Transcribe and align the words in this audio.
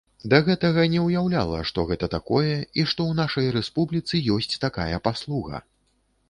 Да 0.31 0.37
гэтага 0.45 0.85
не 0.93 1.01
ўяўляла, 1.07 1.59
то 1.75 1.83
гэта 1.91 2.09
такое 2.15 2.55
і 2.55 2.55
што 2.89 3.01
ў 3.11 3.19
нашай 3.21 3.51
рэспубліцы 3.57 4.23
ёсць 4.37 4.59
такая 4.65 4.97
паслуга. 5.11 5.63